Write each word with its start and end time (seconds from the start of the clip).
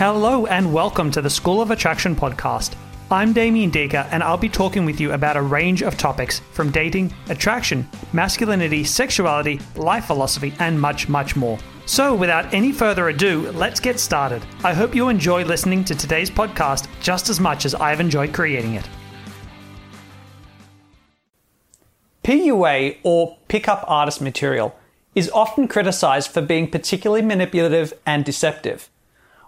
Hello 0.00 0.46
and 0.46 0.72
welcome 0.72 1.10
to 1.10 1.20
the 1.20 1.28
School 1.28 1.60
of 1.60 1.70
Attraction 1.70 2.16
podcast. 2.16 2.74
I'm 3.10 3.34
Damien 3.34 3.70
Diga 3.70 4.08
and 4.10 4.22
I'll 4.22 4.38
be 4.38 4.48
talking 4.48 4.86
with 4.86 4.98
you 4.98 5.12
about 5.12 5.36
a 5.36 5.42
range 5.42 5.82
of 5.82 5.98
topics 5.98 6.40
from 6.52 6.70
dating, 6.70 7.12
attraction, 7.28 7.86
masculinity, 8.14 8.82
sexuality, 8.82 9.60
life 9.76 10.06
philosophy, 10.06 10.54
and 10.58 10.80
much, 10.80 11.10
much 11.10 11.36
more. 11.36 11.58
So, 11.84 12.14
without 12.14 12.54
any 12.54 12.72
further 12.72 13.10
ado, 13.10 13.50
let's 13.50 13.78
get 13.78 14.00
started. 14.00 14.42
I 14.64 14.72
hope 14.72 14.94
you 14.94 15.10
enjoy 15.10 15.44
listening 15.44 15.84
to 15.84 15.94
today's 15.94 16.30
podcast 16.30 16.88
just 17.02 17.28
as 17.28 17.38
much 17.38 17.66
as 17.66 17.74
I've 17.74 18.00
enjoyed 18.00 18.32
creating 18.32 18.76
it. 18.76 18.88
PUA, 22.24 22.96
or 23.02 23.36
pickup 23.48 23.84
artist 23.86 24.22
material, 24.22 24.74
is 25.14 25.30
often 25.32 25.68
criticized 25.68 26.30
for 26.30 26.40
being 26.40 26.70
particularly 26.70 27.20
manipulative 27.20 27.92
and 28.06 28.24
deceptive. 28.24 28.88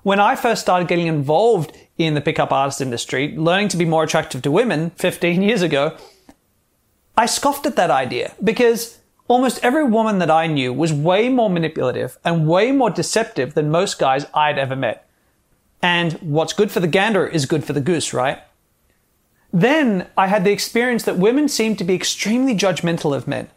When 0.02 0.18
I 0.18 0.34
first 0.34 0.62
started 0.62 0.88
getting 0.88 1.06
involved 1.06 1.76
in 1.96 2.14
the 2.14 2.20
pickup 2.20 2.52
artist 2.52 2.80
industry, 2.80 3.34
learning 3.36 3.68
to 3.68 3.76
be 3.76 3.84
more 3.84 4.02
attractive 4.02 4.42
to 4.42 4.50
women 4.50 4.90
15 4.96 5.42
years 5.42 5.62
ago, 5.62 5.96
I 7.16 7.26
scoffed 7.26 7.66
at 7.66 7.76
that 7.76 7.90
idea 7.90 8.34
because 8.42 8.98
almost 9.28 9.62
every 9.62 9.84
woman 9.84 10.18
that 10.18 10.30
I 10.30 10.48
knew 10.48 10.72
was 10.72 10.92
way 10.92 11.28
more 11.28 11.48
manipulative 11.48 12.18
and 12.24 12.48
way 12.48 12.72
more 12.72 12.90
deceptive 12.90 13.54
than 13.54 13.70
most 13.70 14.00
guys 14.00 14.26
I'd 14.34 14.58
ever 14.58 14.74
met. 14.74 15.08
And 15.80 16.14
what's 16.14 16.52
good 16.52 16.72
for 16.72 16.80
the 16.80 16.88
gander 16.88 17.26
is 17.26 17.46
good 17.46 17.64
for 17.64 17.72
the 17.72 17.80
goose, 17.80 18.12
right? 18.12 18.40
Then 19.52 20.08
I 20.16 20.26
had 20.26 20.44
the 20.44 20.52
experience 20.52 21.04
that 21.04 21.18
women 21.18 21.48
seemed 21.48 21.78
to 21.78 21.84
be 21.84 21.94
extremely 21.94 22.56
judgmental 22.56 23.14
of 23.14 23.28
men. 23.28 23.50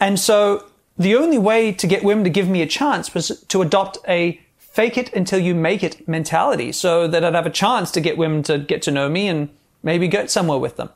And 0.00 0.18
so 0.18 0.66
the 0.98 1.14
only 1.14 1.38
way 1.38 1.72
to 1.72 1.86
get 1.86 2.02
women 2.02 2.24
to 2.24 2.30
give 2.30 2.48
me 2.48 2.60
a 2.60 2.66
chance 2.66 3.14
was 3.14 3.44
to 3.48 3.62
adopt 3.62 3.98
a 4.08 4.40
fake 4.80 4.96
it 4.96 5.12
until 5.12 5.38
you 5.38 5.54
make 5.54 5.84
it 5.84 6.08
mentality 6.08 6.72
so 6.72 7.06
that 7.06 7.22
I'd 7.22 7.34
have 7.34 7.44
a 7.44 7.50
chance 7.50 7.90
to 7.90 8.00
get 8.00 8.16
women 8.16 8.42
to 8.44 8.56
get 8.56 8.80
to 8.82 8.90
know 8.90 9.10
me 9.10 9.28
and 9.28 9.50
maybe 9.82 10.08
get 10.08 10.30
somewhere 10.30 10.58
with 10.58 10.76
them. 10.76 10.88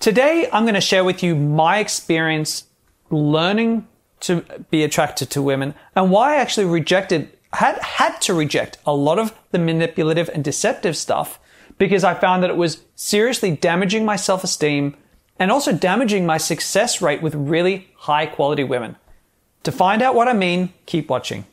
Today, 0.00 0.48
I'm 0.50 0.64
going 0.64 0.72
to 0.72 0.80
share 0.80 1.04
with 1.04 1.22
you 1.22 1.36
my 1.36 1.80
experience 1.80 2.64
learning 3.10 3.86
to 4.20 4.40
be 4.70 4.84
attracted 4.84 5.28
to 5.32 5.42
women 5.42 5.74
and 5.94 6.10
why 6.10 6.32
I 6.32 6.36
actually 6.36 6.64
rejected, 6.64 7.36
had, 7.52 7.76
had 7.82 8.22
to 8.22 8.32
reject 8.32 8.78
a 8.86 8.96
lot 8.96 9.18
of 9.18 9.38
the 9.50 9.58
manipulative 9.58 10.30
and 10.32 10.42
deceptive 10.42 10.96
stuff 10.96 11.38
because 11.76 12.04
I 12.04 12.14
found 12.14 12.42
that 12.42 12.48
it 12.48 12.56
was 12.56 12.82
seriously 12.94 13.54
damaging 13.54 14.06
my 14.06 14.16
self-esteem 14.16 14.96
and 15.38 15.52
also 15.52 15.72
damaging 15.72 16.24
my 16.24 16.38
success 16.38 17.02
rate 17.02 17.20
with 17.20 17.34
really 17.34 17.90
high 17.96 18.24
quality 18.24 18.64
women. 18.64 18.96
To 19.64 19.72
find 19.72 20.00
out 20.00 20.14
what 20.14 20.26
I 20.26 20.32
mean, 20.32 20.72
keep 20.86 21.10
watching. 21.10 21.44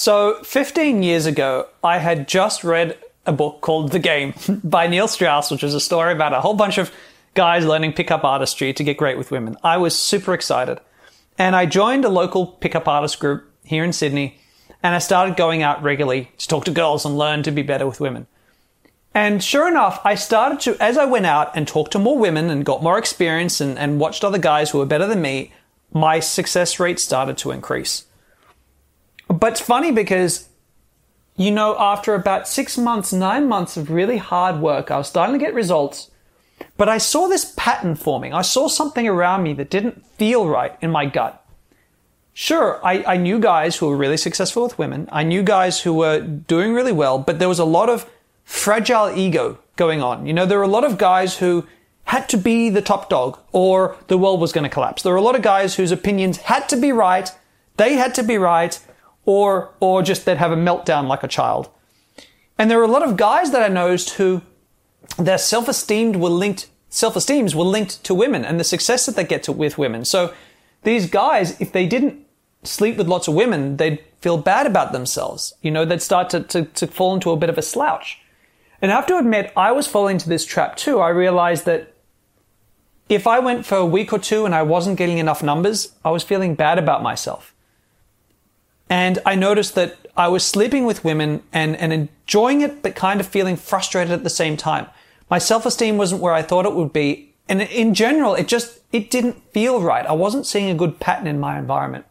So, 0.00 0.40
15 0.44 1.02
years 1.02 1.26
ago, 1.26 1.66
I 1.82 1.98
had 1.98 2.28
just 2.28 2.62
read 2.62 2.96
a 3.26 3.32
book 3.32 3.62
called 3.62 3.90
The 3.90 3.98
Game 3.98 4.32
by 4.62 4.86
Neil 4.86 5.08
Strauss, 5.08 5.50
which 5.50 5.64
was 5.64 5.74
a 5.74 5.80
story 5.80 6.12
about 6.12 6.32
a 6.32 6.40
whole 6.40 6.54
bunch 6.54 6.78
of 6.78 6.92
guys 7.34 7.66
learning 7.66 7.94
pickup 7.94 8.22
artistry 8.22 8.72
to 8.72 8.84
get 8.84 8.96
great 8.96 9.18
with 9.18 9.32
women. 9.32 9.56
I 9.64 9.76
was 9.76 9.98
super 9.98 10.34
excited. 10.34 10.78
And 11.36 11.56
I 11.56 11.66
joined 11.66 12.04
a 12.04 12.10
local 12.10 12.46
pickup 12.46 12.86
artist 12.86 13.18
group 13.18 13.50
here 13.64 13.82
in 13.82 13.92
Sydney, 13.92 14.38
and 14.84 14.94
I 14.94 15.00
started 15.00 15.36
going 15.36 15.64
out 15.64 15.82
regularly 15.82 16.30
to 16.38 16.46
talk 16.46 16.64
to 16.66 16.70
girls 16.70 17.04
and 17.04 17.18
learn 17.18 17.42
to 17.42 17.50
be 17.50 17.62
better 17.62 17.84
with 17.84 17.98
women. 17.98 18.28
And 19.14 19.42
sure 19.42 19.66
enough, 19.66 20.00
I 20.04 20.14
started 20.14 20.60
to, 20.60 20.80
as 20.80 20.96
I 20.96 21.06
went 21.06 21.26
out 21.26 21.56
and 21.56 21.66
talked 21.66 21.90
to 21.90 21.98
more 21.98 22.16
women 22.16 22.50
and 22.50 22.64
got 22.64 22.84
more 22.84 22.98
experience 22.98 23.60
and, 23.60 23.76
and 23.76 23.98
watched 23.98 24.22
other 24.22 24.38
guys 24.38 24.70
who 24.70 24.78
were 24.78 24.86
better 24.86 25.08
than 25.08 25.22
me, 25.22 25.52
my 25.92 26.20
success 26.20 26.78
rate 26.78 27.00
started 27.00 27.36
to 27.38 27.50
increase. 27.50 28.04
But 29.28 29.52
it's 29.52 29.60
funny 29.60 29.92
because, 29.92 30.48
you 31.36 31.50
know, 31.50 31.76
after 31.78 32.14
about 32.14 32.48
six 32.48 32.76
months, 32.76 33.12
nine 33.12 33.46
months 33.46 33.76
of 33.76 33.90
really 33.90 34.16
hard 34.16 34.60
work, 34.60 34.90
I 34.90 34.98
was 34.98 35.08
starting 35.08 35.38
to 35.38 35.44
get 35.44 35.54
results. 35.54 36.10
But 36.76 36.88
I 36.88 36.98
saw 36.98 37.28
this 37.28 37.52
pattern 37.56 37.94
forming. 37.94 38.32
I 38.32 38.42
saw 38.42 38.68
something 38.68 39.06
around 39.06 39.42
me 39.42 39.52
that 39.54 39.70
didn't 39.70 40.04
feel 40.16 40.48
right 40.48 40.76
in 40.80 40.90
my 40.90 41.06
gut. 41.06 41.44
Sure, 42.32 42.80
I, 42.84 43.02
I 43.04 43.16
knew 43.16 43.40
guys 43.40 43.76
who 43.76 43.88
were 43.88 43.96
really 43.96 44.16
successful 44.16 44.62
with 44.62 44.78
women. 44.78 45.08
I 45.10 45.24
knew 45.24 45.42
guys 45.42 45.80
who 45.80 45.92
were 45.92 46.20
doing 46.20 46.72
really 46.72 46.92
well, 46.92 47.18
but 47.18 47.38
there 47.38 47.48
was 47.48 47.58
a 47.58 47.64
lot 47.64 47.88
of 47.88 48.08
fragile 48.44 49.10
ego 49.10 49.58
going 49.76 50.00
on. 50.02 50.24
You 50.24 50.32
know, 50.32 50.46
there 50.46 50.58
were 50.58 50.64
a 50.64 50.68
lot 50.68 50.84
of 50.84 50.98
guys 50.98 51.38
who 51.38 51.66
had 52.04 52.28
to 52.30 52.38
be 52.38 52.70
the 52.70 52.80
top 52.80 53.10
dog 53.10 53.38
or 53.52 53.96
the 54.06 54.16
world 54.16 54.40
was 54.40 54.52
going 54.52 54.64
to 54.64 54.70
collapse. 54.70 55.02
There 55.02 55.12
were 55.12 55.18
a 55.18 55.22
lot 55.22 55.34
of 55.34 55.42
guys 55.42 55.74
whose 55.74 55.90
opinions 55.90 56.38
had 56.38 56.68
to 56.68 56.76
be 56.76 56.92
right. 56.92 57.30
They 57.76 57.94
had 57.94 58.14
to 58.14 58.22
be 58.22 58.38
right 58.38 58.78
or, 59.28 59.74
or 59.78 60.02
just 60.02 60.24
they'd 60.24 60.38
have 60.38 60.52
a 60.52 60.56
meltdown 60.56 61.06
like 61.06 61.22
a 61.22 61.28
child. 61.28 61.68
And 62.56 62.70
there 62.70 62.80
are 62.80 62.84
a 62.84 62.88
lot 62.88 63.02
of 63.02 63.18
guys 63.18 63.50
that 63.50 63.62
I 63.62 63.68
noticed 63.68 64.14
who 64.14 64.40
their 65.18 65.36
self-esteem 65.36 66.14
were 66.14 66.30
linked, 66.30 66.70
self-esteems 66.88 67.54
were 67.54 67.64
linked 67.64 68.02
to 68.04 68.14
women 68.14 68.42
and 68.42 68.58
the 68.58 68.64
success 68.64 69.04
that 69.04 69.16
they 69.16 69.24
get 69.24 69.42
to 69.42 69.52
with 69.52 69.76
women. 69.76 70.06
So 70.06 70.32
these 70.82 71.10
guys, 71.10 71.60
if 71.60 71.72
they 71.72 71.86
didn't 71.86 72.24
sleep 72.62 72.96
with 72.96 73.06
lots 73.06 73.28
of 73.28 73.34
women, 73.34 73.76
they'd 73.76 74.02
feel 74.22 74.38
bad 74.38 74.66
about 74.66 74.92
themselves. 74.92 75.52
You 75.60 75.72
know, 75.72 75.84
they'd 75.84 76.00
start 76.00 76.30
to, 76.30 76.40
to, 76.44 76.64
to 76.64 76.86
fall 76.86 77.12
into 77.12 77.30
a 77.30 77.36
bit 77.36 77.50
of 77.50 77.58
a 77.58 77.62
slouch. 77.62 78.22
And 78.80 78.90
I 78.90 78.94
have 78.94 79.06
to 79.08 79.18
admit, 79.18 79.52
I 79.58 79.72
was 79.72 79.86
falling 79.86 80.14
into 80.14 80.30
this 80.30 80.46
trap 80.46 80.78
too. 80.78 81.00
I 81.00 81.10
realized 81.10 81.66
that 81.66 81.92
if 83.10 83.26
I 83.26 83.40
went 83.40 83.66
for 83.66 83.76
a 83.76 83.84
week 83.84 84.10
or 84.10 84.18
two 84.18 84.46
and 84.46 84.54
I 84.54 84.62
wasn't 84.62 84.96
getting 84.96 85.18
enough 85.18 85.42
numbers, 85.42 85.92
I 86.02 86.12
was 86.12 86.22
feeling 86.22 86.54
bad 86.54 86.78
about 86.78 87.02
myself. 87.02 87.54
And 88.90 89.18
I 89.26 89.34
noticed 89.34 89.74
that 89.74 89.96
I 90.16 90.28
was 90.28 90.44
sleeping 90.44 90.84
with 90.84 91.04
women 91.04 91.42
and, 91.52 91.76
and 91.76 91.92
enjoying 91.92 92.62
it, 92.62 92.82
but 92.82 92.94
kind 92.94 93.20
of 93.20 93.26
feeling 93.26 93.56
frustrated 93.56 94.12
at 94.12 94.24
the 94.24 94.30
same 94.30 94.56
time. 94.56 94.86
My 95.30 95.38
self-esteem 95.38 95.96
wasn't 95.96 96.22
where 96.22 96.32
I 96.32 96.42
thought 96.42 96.66
it 96.66 96.74
would 96.74 96.92
be. 96.92 97.34
And 97.48 97.62
in 97.62 97.94
general, 97.94 98.34
it 98.34 98.48
just, 98.48 98.80
it 98.92 99.10
didn't 99.10 99.42
feel 99.52 99.80
right. 99.80 100.06
I 100.06 100.12
wasn't 100.12 100.46
seeing 100.46 100.70
a 100.70 100.74
good 100.74 101.00
pattern 101.00 101.26
in 101.26 101.38
my 101.38 101.58
environment. 101.58 102.06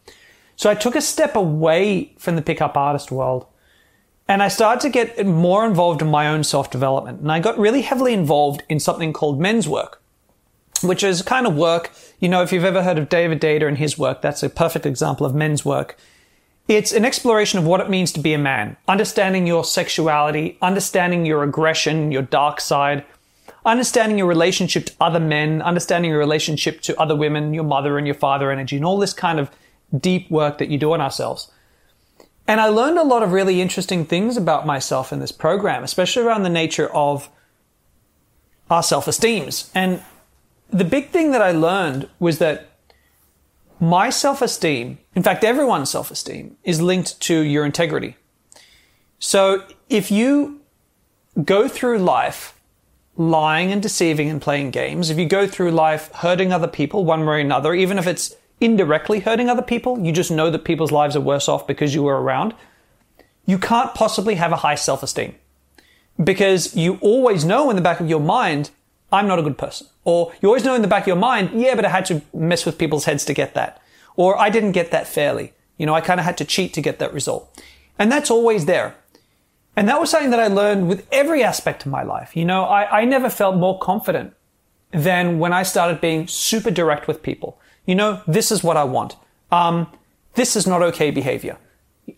So 0.56 0.70
I 0.70 0.76
took 0.76 0.96
a 0.96 1.02
step 1.02 1.36
away 1.36 2.14
from 2.18 2.36
the 2.36 2.42
pickup 2.42 2.76
artist 2.78 3.12
world 3.12 3.46
and 4.28 4.44
I 4.44 4.50
started 4.50 4.82
to 4.82 4.90
get 4.90 5.26
more 5.26 5.66
involved 5.66 6.02
in 6.02 6.10
my 6.10 6.28
own 6.28 6.44
self-development. 6.44 7.22
And 7.22 7.32
I 7.32 7.40
got 7.40 7.58
really 7.58 7.82
heavily 7.82 8.14
involved 8.14 8.64
in 8.68 8.80
something 8.80 9.14
called 9.14 9.40
men's 9.40 9.68
work, 9.68 10.02
which 10.84 11.04
is 11.04 11.22
kind 11.22 11.48
of 11.48 11.56
work. 11.56 11.92
You 12.20 12.28
know, 12.28 12.42
if 12.42 12.52
you've 12.52 12.66
ever 12.66 12.84
heard 12.84 12.98
of 12.98 13.08
David 13.08 13.40
Deida 13.40 13.68
and 13.68 13.78
his 13.78 13.98
work, 13.98 14.22
that's 14.22 14.44
a 14.44 14.50
perfect 14.50 14.86
example 14.86 15.26
of 15.26 15.34
men's 15.34 15.64
work. 15.64 15.98
It's 16.68 16.92
an 16.92 17.06
exploration 17.06 17.60
of 17.60 17.66
what 17.66 17.80
it 17.80 17.90
means 17.90 18.12
to 18.12 18.20
be 18.20 18.34
a 18.34 18.38
man, 18.38 18.76
understanding 18.90 19.48
your 19.48 19.64
sexuality, 19.64 20.58
understanding 20.62 21.26
your 21.26 21.44
aggression, 21.44 22.12
your 22.12 22.24
dark 22.24 22.60
side, 22.60 23.06
understanding 23.66 24.18
your 24.18 24.28
relationship 24.28 24.86
to 24.88 24.94
other 25.00 25.20
men, 25.20 25.62
understanding 25.62 26.12
your 26.12 26.20
relationship 26.20 26.82
to 26.82 27.00
other 27.00 27.16
women, 27.16 27.54
your 27.54 27.64
mother 27.64 27.98
and 27.98 28.06
your 28.06 28.16
father 28.16 28.52
energy, 28.52 28.76
and 28.76 28.86
all 28.86 28.98
this 28.98 29.14
kind 29.14 29.40
of 29.40 29.50
deep 29.98 30.30
work 30.30 30.58
that 30.58 30.68
you 30.68 30.78
do 30.78 30.92
on 30.92 31.00
ourselves. 31.00 31.50
And 32.50 32.60
I 32.60 32.68
learned 32.68 32.98
a 32.98 33.04
lot 33.04 33.24
of 33.24 33.32
really 33.32 33.62
interesting 33.62 34.06
things 34.06 34.36
about 34.36 34.66
myself 34.66 35.14
in 35.14 35.20
this 35.20 35.32
program, 35.32 35.84
especially 35.84 36.24
around 36.24 36.44
the 36.44 36.50
nature 36.50 36.88
of 36.94 37.30
our 38.70 38.84
self-esteems. 38.84 39.72
And 39.74 40.04
the 40.70 40.86
big 40.86 41.10
thing 41.10 41.32
that 41.32 41.42
I 41.42 41.52
learned 41.52 42.10
was 42.20 42.40
that 42.40 42.72
my 43.80 44.10
self 44.10 44.42
esteem, 44.42 45.00
in 45.16 45.24
fact, 45.24 45.44
everyone's 45.44 45.90
self 45.90 46.12
esteem, 46.12 46.58
is 46.64 46.82
linked 46.82 47.20
to 47.22 47.40
your 47.42 47.66
integrity. 47.66 48.16
So 49.20 49.64
if 49.90 50.12
you 50.12 50.62
go 51.44 51.68
through 51.68 52.00
life 52.00 52.60
lying 53.16 53.72
and 53.72 53.82
deceiving 53.82 54.30
and 54.30 54.42
playing 54.42 54.72
games, 54.72 55.10
if 55.10 55.18
you 55.18 55.26
go 55.26 55.48
through 55.48 55.72
life 55.72 56.12
hurting 56.13 56.51
other 56.51 56.68
people 56.68 57.04
one 57.04 57.22
way 57.22 57.36
or 57.36 57.40
another, 57.40 57.74
even 57.74 57.98
if 57.98 58.07
it's 58.07 58.36
indirectly 58.60 59.19
hurting 59.19 59.50
other 59.50 59.62
people, 59.62 60.00
you 60.00 60.12
just 60.12 60.31
know 60.31 60.50
that 60.50 60.66
people's 60.66 60.92
lives 60.92 61.16
are 61.16 61.22
worse 61.22 61.48
off 61.48 61.68
because 61.68 61.94
you 61.94 62.04
were 62.04 62.22
around, 62.22 62.54
you 63.46 63.57
can't 63.57 63.94
possibly 63.94 64.36
have 64.36 64.51
a 64.51 64.57
high 64.57 64.75
self 64.75 65.04
esteem. 65.04 65.36
Because 66.24 66.75
you 66.75 66.98
always 67.01 67.46
know 67.46 67.69
in 67.69 67.75
the 67.75 67.81
back 67.81 68.00
of 68.00 68.10
your 68.10 68.19
mind 68.19 68.72
I'm 69.12 69.27
not 69.27 69.39
a 69.39 69.44
good 69.44 69.57
person. 69.57 69.88
Or 70.04 70.33
you 70.42 70.50
always 70.50 70.65
know 70.65 70.75
in 70.75 70.81
the 70.81 70.88
back 70.88 71.04
of 71.04 71.07
your 71.07 71.15
mind, 71.15 71.51
yeah, 71.54 71.75
but 71.75 71.86
I 71.86 71.89
had 71.89 72.06
to 72.07 72.21
mess 72.33 72.65
with 72.65 72.77
people's 72.77 73.06
heads 73.06 73.25
to 73.25 73.33
get 73.33 73.54
that. 73.54 73.81
Or 74.15 74.38
I 74.39 74.50
didn't 74.50 74.71
get 74.71 74.92
that 74.92 75.07
fairly. 75.07 75.54
You 75.77 75.86
know, 75.86 75.94
I 75.94 76.01
kind 76.01 76.19
of 76.19 76.25
had 76.25 76.38
to 76.39 76.45
cheat 76.45 76.74
to 76.74 76.81
get 76.81 77.00
that 77.00 77.13
result. 77.13 77.62
And 78.00 78.12
that's 78.12 78.31
always 78.31 78.65
there. 78.65 78.95
And 79.75 79.88
that 79.88 80.00
was 80.00 80.09
something 80.09 80.31
that 80.31 80.39
I 80.39 80.48
learned 80.48 80.89
with 80.89 81.07
every 81.12 81.44
aspect 81.44 81.86
of 81.86 81.92
my 81.92 82.01
life. 82.04 82.36
You 82.36 82.45
know, 82.45 82.63
I, 82.63 83.01
I 83.01 83.06
never 83.06 83.30
felt 83.30 83.56
more 83.56 83.77
confident 83.77 84.33
than 84.92 85.38
when 85.38 85.53
I 85.53 85.63
started 85.63 86.01
being 86.01 86.27
super 86.27 86.71
direct 86.71 87.07
with 87.07 87.21
people. 87.21 87.60
You 87.86 87.95
know, 87.95 88.21
this 88.27 88.51
is 88.51 88.63
what 88.63 88.75
I 88.75 88.83
want. 88.86 89.15
Um, 89.51 89.88
this 90.33 90.56
is 90.56 90.65
not 90.65 90.81
okay 90.81 91.12
behavior. 91.12 91.57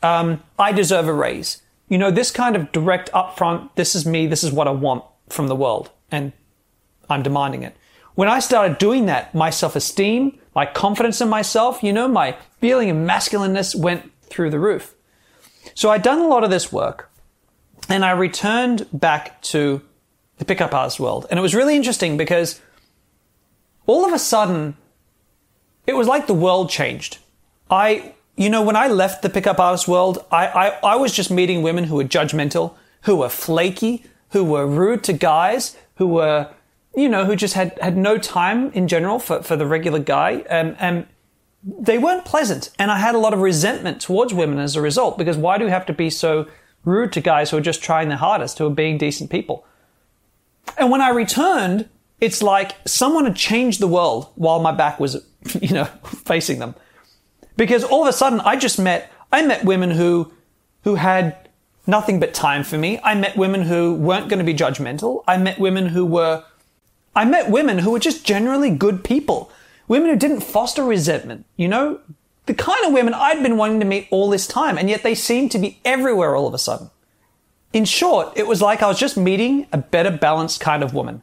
Um, 0.02 0.42
I 0.58 0.72
deserve 0.72 1.08
a 1.08 1.14
raise. 1.14 1.62
You 1.90 1.98
know, 1.98 2.12
this 2.12 2.32
kind 2.32 2.56
of 2.56 2.72
direct 2.72 3.12
upfront, 3.12 3.70
this 3.76 3.96
is 3.96 4.06
me, 4.06 4.28
this 4.28 4.44
is 4.44 4.52
what 4.52 4.68
I 4.68 4.72
want 4.72 5.04
from 5.28 5.48
the 5.48 5.56
world. 5.56 5.90
And 6.12 6.32
I'm 7.10 7.24
demanding 7.24 7.64
it. 7.64 7.76
When 8.16 8.28
I 8.28 8.40
started 8.40 8.78
doing 8.78 9.06
that, 9.06 9.34
my 9.34 9.50
self-esteem, 9.50 10.38
my 10.56 10.66
confidence 10.66 11.22
in 11.22 11.30
myself, 11.30 11.82
you 11.84 11.94
know, 11.94 12.08
my 12.08 12.36
feeling 12.60 12.90
of 12.90 12.98
masculineness 12.98 13.76
went 13.76 14.12
through 14.24 14.50
the 14.50 14.60
roof. 14.60 14.94
So 15.74 15.90
I'd 15.90 16.04
done 16.04 16.20
a 16.20 16.28
lot 16.28 16.44
of 16.44 16.50
this 16.50 16.72
work 16.72 17.10
and 17.88 18.04
I 18.04 18.12
returned 18.12 18.88
back 18.92 19.42
to 19.44 19.82
the 20.38 20.46
pickup 20.46 20.74
artist 20.74 21.00
world. 21.00 21.28
And 21.30 21.40
it 21.40 21.42
was 21.42 21.56
really 21.56 21.76
interesting 21.76 22.18
because 22.18 22.60
all 23.86 24.06
of 24.06 24.14
a 24.14 24.20
sudden, 24.20 24.78
it 25.88 25.94
was 25.94 26.08
like 26.08 26.28
the 26.28 26.34
world 26.34 26.70
changed. 26.70 27.18
I, 27.70 28.14
you 28.36 28.50
know, 28.50 28.62
when 28.62 28.76
I 28.76 28.88
left 28.88 29.22
the 29.22 29.30
pickup 29.30 29.60
artist 29.60 29.88
world, 29.88 30.24
I, 30.32 30.48
I, 30.48 30.68
I 30.84 30.96
was 30.96 31.14
just 31.14 31.32
meeting 31.32 31.62
women 31.62 31.86
who 31.86 31.96
were 31.96 32.04
judgmental, 32.04 32.74
who 33.04 33.18
were 33.18 33.30
flaky, 33.30 34.04
who 34.30 34.44
were 34.44 34.68
rude 34.68 35.04
to 35.06 35.14
guys, 35.14 35.76
who 35.96 36.08
were, 36.08 36.50
you 36.96 37.10
know, 37.10 37.26
who 37.26 37.36
just 37.36 37.54
had, 37.54 37.78
had 37.82 37.98
no 37.98 38.18
time 38.18 38.72
in 38.72 38.88
general 38.88 39.20
for, 39.20 39.44
for 39.44 39.56
the 39.56 39.66
regular 39.66 40.00
guy. 40.00 40.42
Um, 40.50 40.76
and 40.80 41.08
they 41.64 41.98
weren't 41.98 42.26
pleasant. 42.26 42.72
And 42.80 42.92
I 42.92 43.00
had 43.00 43.16
a 43.16 43.20
lot 43.20 43.34
of 43.34 43.40
resentment 43.40 44.02
towards 44.02 44.34
women 44.34 44.60
as 44.60 44.76
a 44.76 44.82
result, 44.82 45.18
because 45.18 45.38
why 45.38 45.58
do 45.58 45.66
we 45.66 45.72
have 45.72 45.86
to 45.88 45.94
be 45.94 46.10
so 46.10 46.48
rude 46.86 47.14
to 47.14 47.22
guys 47.22 47.52
who 47.52 47.58
are 47.58 47.62
just 47.62 47.84
trying 47.84 48.10
their 48.10 48.18
hardest, 48.18 48.58
who 48.58 48.68
are 48.68 48.72
being 48.72 48.98
decent 48.98 49.30
people? 49.30 49.66
And 50.78 50.92
when 50.92 51.02
I 51.02 51.10
returned, 51.10 51.90
it's 52.22 52.42
like 52.42 52.76
someone 52.86 53.26
had 53.26 53.36
changed 53.36 53.80
the 53.80 53.88
world 53.88 54.30
while 54.36 54.60
my 54.60 54.72
back 54.72 55.00
was, 55.00 55.26
you 55.62 55.74
know, 55.74 55.86
facing 56.26 56.60
them. 56.60 56.76
Because 57.56 57.84
all 57.84 58.04
of 58.04 58.08
a 58.08 58.14
sudden 58.14 58.40
I 58.42 58.56
just 58.56 58.80
met, 58.80 59.12
I 59.32 59.46
met 59.46 59.66
women 59.66 59.92
who, 59.92 60.32
who 60.84 60.96
had 60.96 61.50
nothing 61.86 62.20
but 62.20 62.34
time 62.34 62.64
for 62.64 62.78
me. 62.78 63.00
I 63.04 63.16
met 63.16 63.36
women 63.36 63.64
who 63.64 63.96
weren't 63.96 64.30
going 64.30 64.40
to 64.40 64.46
be 64.46 64.54
judgmental. 64.54 65.24
I 65.28 65.38
met 65.38 65.60
women 65.60 65.88
who 65.88 66.06
were, 66.06 66.44
I 67.16 67.26
met 67.26 67.50
women 67.50 67.80
who 67.80 67.92
were 67.92 68.00
just 68.00 68.26
generally 68.26 68.70
good 68.70 69.04
people. 69.04 69.52
Women 69.88 70.10
who 70.10 70.16
didn't 70.16 70.42
foster 70.42 70.84
resentment, 70.84 71.46
you 71.58 71.68
know, 71.68 72.00
the 72.46 72.54
kind 72.54 72.86
of 72.86 72.94
women 72.94 73.14
I'd 73.14 73.44
been 73.44 73.58
wanting 73.58 73.80
to 73.80 73.86
meet 73.86 74.08
all 74.12 74.30
this 74.30 74.48
time, 74.48 74.78
and 74.78 74.90
yet 74.90 75.04
they 75.04 75.16
seemed 75.16 75.52
to 75.52 75.60
be 75.60 75.80
everywhere 75.84 76.36
all 76.36 76.48
of 76.48 76.54
a 76.54 76.60
sudden. 76.60 76.90
In 77.74 77.86
short, 77.86 78.34
it 78.36 78.48
was 78.48 78.62
like 78.62 78.82
I 78.82 78.88
was 78.88 79.00
just 79.00 79.18
meeting 79.18 79.68
a 79.72 79.78
better 79.78 80.12
balanced 80.12 80.60
kind 80.60 80.82
of 80.82 80.94
woman. 80.94 81.22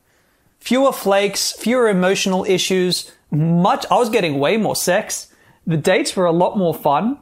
Fewer 0.60 0.92
flakes, 0.92 1.52
fewer 1.52 1.88
emotional 1.88 2.44
issues, 2.44 3.12
much, 3.30 3.84
I 3.90 3.96
was 3.96 4.10
getting 4.10 4.38
way 4.38 4.56
more 4.56 4.76
sex. 4.76 5.32
The 5.66 5.76
dates 5.76 6.14
were 6.14 6.26
a 6.26 6.32
lot 6.32 6.56
more 6.56 6.74
fun. 6.74 7.18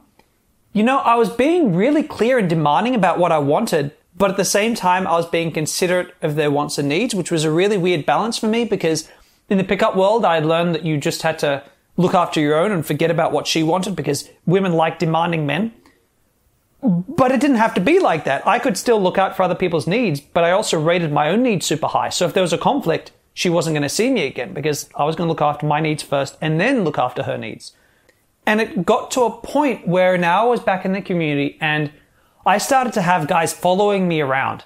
You 0.73 0.83
know, 0.83 0.99
I 0.99 1.15
was 1.15 1.31
being 1.31 1.75
really 1.75 2.03
clear 2.03 2.39
and 2.39 2.49
demanding 2.49 2.95
about 2.95 3.19
what 3.19 3.33
I 3.33 3.39
wanted, 3.39 3.93
but 4.17 4.31
at 4.31 4.37
the 4.37 4.45
same 4.45 4.75
time, 4.75 5.07
I 5.07 5.13
was 5.13 5.27
being 5.27 5.51
considerate 5.51 6.15
of 6.23 6.37
their 6.37 6.51
wants 6.51 6.79
and 6.79 6.89
needs, 6.89 7.15
which 7.15 7.31
was 7.31 7.45
a 7.45 7.51
really 7.51 7.77
weird 7.77 8.07
balance 8.07 8.39
for 8.39 8.47
me 8.47 8.65
because 8.65 9.09
in 9.49 9.59
the 9.59 9.65
pickup 9.65 9.97
world, 9.97 10.25
I 10.25 10.37
had 10.37 10.47
learned 10.47 10.75
that 10.75 10.85
you 10.85 10.99
just 10.99 11.23
had 11.23 11.39
to 11.41 11.65
look 11.97 12.15
after 12.15 12.41
your 12.41 12.57
own 12.57 12.73
and 12.73 12.87
forget 12.87 13.11
about 13.11 13.33
what 13.33 13.47
she 13.47 13.63
wanted 13.63 13.97
because 13.97 14.29
women 14.47 14.73
like 14.73 14.99
demanding 14.99 15.47
men. 15.47 15.73
But 16.83 17.33
it 17.33 17.41
didn't 17.41 17.57
have 17.57 17.75
to 17.75 17.81
be 17.81 17.99
like 17.99 18.25
that. 18.25 18.47
I 18.47 18.59
could 18.59 18.77
still 18.77 19.01
look 19.01 19.17
out 19.17 19.37
for 19.37 19.43
other 19.43 19.55
people's 19.55 19.87
needs, 19.87 20.21
but 20.21 20.45
I 20.45 20.51
also 20.51 20.79
rated 20.79 21.13
my 21.13 21.31
own 21.31 21.43
needs 21.43 21.67
super 21.67 21.87
high. 21.87 22.11
So 22.11 22.27
if 22.27 22.35
there 22.35 22.43
was 22.43 22.53
a 22.53 22.59
conflict, 22.59 23.11
she 23.33 23.49
wasn't 23.49 23.75
going 23.75 23.83
to 23.83 23.89
see 23.89 24.11
me 24.11 24.27
again 24.27 24.53
because 24.53 24.89
I 24.95 25.05
was 25.05 25.17
going 25.17 25.27
to 25.27 25.33
look 25.33 25.43
after 25.43 25.67
my 25.67 25.81
needs 25.81 26.03
first 26.03 26.37
and 26.41 26.61
then 26.61 26.85
look 26.85 26.99
after 26.99 27.25
her 27.25 27.39
needs. 27.39 27.73
And 28.47 28.61
it 28.61 28.85
got 28.85 29.11
to 29.13 29.23
a 29.23 29.31
point 29.31 29.89
where 29.89 30.19
now 30.19 30.45
I 30.45 30.51
was 30.51 30.61
back 30.61 30.85
in 30.85 30.93
the 30.93 31.01
community 31.01 31.57
and 31.61 31.91
I 32.47 32.59
started 32.59 32.93
to 32.95 33.03
have 33.03 33.27
guys 33.27 33.53
following 33.53 34.07
me 34.07 34.21
around. 34.21 34.65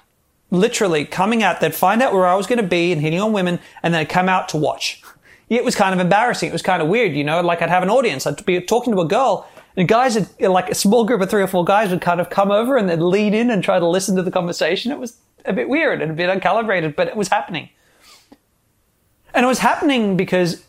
Literally 0.51 1.05
coming 1.05 1.43
out, 1.43 1.61
they'd 1.61 1.75
find 1.75 2.01
out 2.01 2.13
where 2.13 2.27
I 2.27 2.35
was 2.35 2.47
going 2.47 2.61
to 2.61 2.67
be 2.67 2.91
and 2.91 3.01
hitting 3.01 3.21
on 3.21 3.33
women 3.33 3.59
and 3.83 3.93
then 3.93 4.05
come 4.05 4.27
out 4.27 4.49
to 4.49 4.57
watch. 4.57 5.01
It 5.47 5.63
was 5.63 5.75
kind 5.75 5.93
of 5.93 5.99
embarrassing. 5.99 6.49
It 6.49 6.53
was 6.53 6.61
kind 6.61 6.81
of 6.81 6.87
weird, 6.87 7.13
you 7.13 7.23
know, 7.23 7.41
like 7.41 7.61
I'd 7.61 7.69
have 7.69 7.83
an 7.83 7.89
audience. 7.89 8.27
I'd 8.27 8.45
be 8.45 8.59
talking 8.61 8.93
to 8.93 9.01
a 9.01 9.07
girl 9.07 9.47
and 9.75 9.87
guys, 9.87 10.15
would, 10.15 10.29
like 10.41 10.69
a 10.69 10.75
small 10.75 11.05
group 11.05 11.21
of 11.21 11.29
three 11.29 11.41
or 11.41 11.47
four 11.47 11.63
guys 11.63 11.89
would 11.89 12.01
kind 12.01 12.19
of 12.19 12.29
come 12.29 12.51
over 12.51 12.75
and 12.75 12.89
they'd 12.89 12.99
lean 12.99 13.33
in 13.33 13.49
and 13.49 13.63
try 13.63 13.79
to 13.79 13.87
listen 13.87 14.15
to 14.17 14.23
the 14.23 14.31
conversation. 14.31 14.91
It 14.91 14.99
was 14.99 15.17
a 15.45 15.53
bit 15.53 15.69
weird 15.69 16.01
and 16.01 16.11
a 16.11 16.13
bit 16.13 16.29
uncalibrated, 16.29 16.95
but 16.95 17.07
it 17.07 17.15
was 17.15 17.29
happening. 17.29 17.69
And 19.33 19.45
it 19.45 19.47
was 19.47 19.59
happening 19.59 20.17
because 20.17 20.65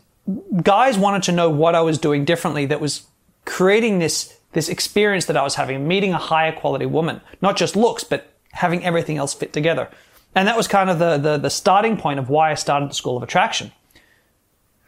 guys 0.63 0.97
wanted 0.97 1.23
to 1.23 1.31
know 1.31 1.49
what 1.49 1.75
I 1.75 1.81
was 1.81 1.97
doing 1.97 2.25
differently 2.25 2.67
that 2.67 2.79
was 2.79 3.05
creating 3.45 3.99
this, 3.99 4.37
this 4.53 4.69
experience 4.69 5.25
that 5.25 5.37
I 5.37 5.43
was 5.43 5.55
having, 5.55 5.87
meeting 5.87 6.13
a 6.13 6.17
higher 6.17 6.51
quality 6.51 6.85
woman, 6.85 7.21
not 7.41 7.57
just 7.57 7.75
looks, 7.75 8.03
but 8.03 8.33
having 8.51 8.83
everything 8.83 9.17
else 9.17 9.33
fit 9.33 9.53
together. 9.53 9.89
And 10.35 10.47
that 10.47 10.57
was 10.57 10.67
kind 10.67 10.89
of 10.89 10.99
the, 10.99 11.17
the, 11.17 11.37
the 11.37 11.49
starting 11.49 11.97
point 11.97 12.19
of 12.19 12.29
why 12.29 12.51
I 12.51 12.55
started 12.55 12.89
the 12.89 12.95
School 12.95 13.17
of 13.17 13.23
Attraction. 13.23 13.71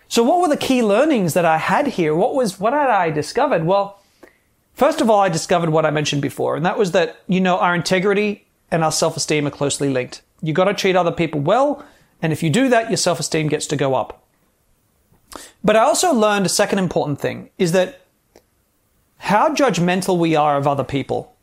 So 0.08 0.24
what 0.24 0.42
were 0.42 0.48
the 0.48 0.58
key 0.58 0.84
learnings 0.84 1.34
that 1.34 1.46
I 1.46 1.58
had 1.58 1.88
here? 1.88 2.14
What 2.16 2.36
was, 2.36 2.60
what 2.60 2.74
had 2.74 2.90
I 2.90 3.10
discovered? 3.10 3.66
Well, 3.66 4.00
first 4.74 5.02
of 5.02 5.10
all, 5.10 5.20
I 5.20 5.30
discovered 5.30 5.70
what 5.70 5.86
I 5.86 5.92
mentioned 5.92 6.22
before, 6.22 6.56
and 6.56 6.66
that 6.66 6.78
was 6.78 6.92
that, 6.92 7.18
you 7.28 7.42
know, 7.42 7.58
our 7.58 7.74
integrity 7.74 8.46
and 8.70 8.84
our 8.84 8.92
self-esteem 8.92 9.48
are 9.48 9.52
closely 9.52 9.90
linked. 9.90 10.22
You 10.42 10.54
gotta 10.54 10.74
treat 10.74 10.96
other 10.96 11.12
people 11.12 11.42
well, 11.42 11.86
and 12.22 12.32
if 12.32 12.44
you 12.44 12.50
do 12.50 12.70
that, 12.70 12.90
your 12.90 12.98
self-esteem 12.98 13.48
gets 13.48 13.66
to 13.68 13.76
go 13.76 13.96
up. 13.96 14.24
But 15.64 15.76
I 15.76 15.80
also 15.80 16.14
learned 16.14 16.46
a 16.46 16.50
second 16.50 16.80
important 16.80 17.20
thing 17.20 17.50
is 17.58 17.72
that 17.72 18.02
how 19.24 19.48
judgmental 19.56 20.18
we 20.18 20.36
are 20.36 20.58
of 20.58 20.68
other 20.68 20.84
people 20.84 21.34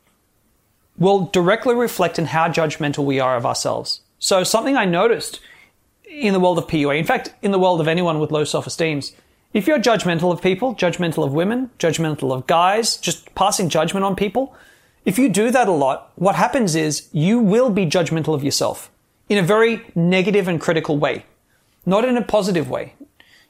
will 0.98 1.20
directly 1.32 1.74
reflect 1.74 2.18
in 2.18 2.26
how 2.26 2.46
judgmental 2.46 3.06
we 3.06 3.18
are 3.18 3.36
of 3.38 3.46
ourselves. 3.46 4.02
So 4.18 4.44
something 4.44 4.76
I 4.76 4.84
noticed 4.84 5.40
in 6.04 6.34
the 6.34 6.40
world 6.40 6.58
of 6.58 6.66
PUA, 6.66 6.98
in 6.98 7.06
fact, 7.06 7.32
in 7.40 7.52
the 7.52 7.58
world 7.58 7.80
of 7.80 7.88
anyone 7.88 8.18
with 8.18 8.30
low 8.30 8.44
self-esteem, 8.44 9.00
if 9.54 9.66
you're 9.66 9.78
judgmental 9.78 10.30
of 10.30 10.42
people, 10.42 10.74
judgmental 10.74 11.24
of 11.24 11.32
women, 11.32 11.70
judgmental 11.78 12.34
of 12.34 12.46
guys, 12.46 12.98
just 12.98 13.34
passing 13.34 13.70
judgment 13.70 14.04
on 14.04 14.14
people, 14.14 14.54
if 15.06 15.18
you 15.18 15.30
do 15.30 15.50
that 15.50 15.66
a 15.66 15.72
lot, 15.72 16.12
what 16.16 16.34
happens 16.34 16.74
is 16.74 17.08
you 17.12 17.38
will 17.38 17.70
be 17.70 17.86
judgmental 17.86 18.34
of 18.34 18.44
yourself 18.44 18.90
in 19.30 19.38
a 19.38 19.42
very 19.42 19.86
negative 19.94 20.48
and 20.48 20.60
critical 20.60 20.98
way, 20.98 21.24
not 21.86 22.04
in 22.04 22.18
a 22.18 22.22
positive 22.22 22.68
way. 22.68 22.92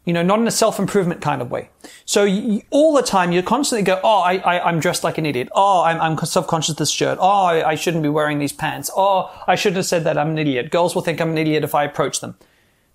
You 0.05 0.15
know, 0.15 0.23
not 0.23 0.41
in 0.41 0.47
a 0.47 0.51
self-improvement 0.51 1.21
kind 1.21 1.43
of 1.43 1.51
way. 1.51 1.69
So 2.07 2.25
you, 2.25 2.63
all 2.71 2.95
the 2.95 3.03
time 3.03 3.33
you 3.33 3.43
constantly 3.43 3.85
go, 3.85 4.01
oh, 4.03 4.21
I, 4.21 4.39
I, 4.39 4.69
am 4.69 4.81
dressed 4.81 5.05
like 5.05 5.19
an 5.19 5.27
idiot. 5.27 5.49
Oh, 5.55 5.83
I'm, 5.83 6.01
I'm 6.01 6.19
self-conscious 6.19 6.71
of 6.71 6.77
this 6.79 6.91
shirt. 6.91 7.19
Oh, 7.21 7.45
I, 7.45 7.71
I 7.71 7.75
shouldn't 7.75 8.03
be 8.03 8.09
wearing 8.09 8.39
these 8.39 8.53
pants. 8.53 8.91
Oh, 8.97 9.31
I 9.47 9.57
shouldn't 9.57 9.77
have 9.77 9.87
said 9.87 10.05
that. 10.05 10.17
I'm 10.17 10.31
an 10.31 10.39
idiot. 10.39 10.71
Girls 10.71 10.95
will 10.95 11.03
think 11.03 11.21
I'm 11.21 11.31
an 11.31 11.39
idiot 11.39 11.65
if 11.65 11.75
I 11.75 11.85
approach 11.85 12.21
them. 12.21 12.37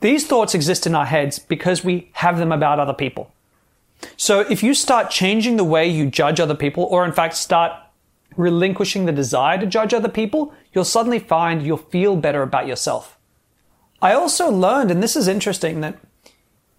These 0.01 0.27
thoughts 0.27 0.55
exist 0.55 0.87
in 0.87 0.95
our 0.95 1.05
heads 1.05 1.39
because 1.39 1.83
we 1.83 2.09
have 2.13 2.37
them 2.37 2.51
about 2.51 2.79
other 2.79 2.93
people. 2.93 3.31
So 4.17 4.41
if 4.41 4.63
you 4.63 4.73
start 4.73 5.09
changing 5.09 5.57
the 5.57 5.63
way 5.63 5.87
you 5.87 6.09
judge 6.09 6.39
other 6.39 6.55
people, 6.55 6.83
or 6.83 7.05
in 7.05 7.11
fact 7.11 7.35
start 7.35 7.71
relinquishing 8.35 9.05
the 9.05 9.11
desire 9.11 9.57
to 9.57 9.65
judge 9.65 9.93
other 9.93 10.09
people, 10.09 10.53
you'll 10.73 10.83
suddenly 10.83 11.19
find 11.19 11.63
you'll 11.63 11.77
feel 11.77 12.15
better 12.15 12.41
about 12.41 12.67
yourself. 12.67 13.17
I 14.01 14.13
also 14.13 14.51
learned, 14.51 14.91
and 14.91 15.01
this 15.01 15.15
is 15.15 15.27
interesting, 15.27 15.81
that 15.81 15.97